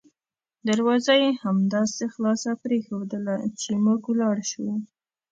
[0.67, 4.73] دروازه یې همداسې خلاصه پریښودله چې موږ ولاړ شوو.